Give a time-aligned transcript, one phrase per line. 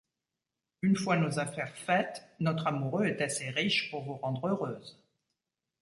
[0.81, 4.99] Une fois nos affaires faites, notre amoureux est assez riche pour vous rendre heureuse…